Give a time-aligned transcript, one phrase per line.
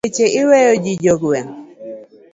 [0.03, 1.55] Weche iweyo ji jogweng'.